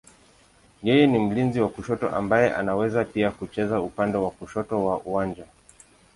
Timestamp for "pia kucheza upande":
3.05-4.17